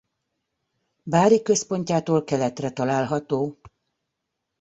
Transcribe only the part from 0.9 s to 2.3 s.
Bári központjától